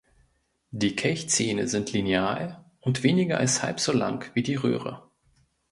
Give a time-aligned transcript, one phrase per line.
[0.71, 5.07] Die Kelchzähne sind lineal und weniger als halb so lang wie die Röhre.